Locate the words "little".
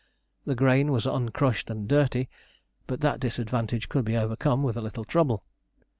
4.81-5.05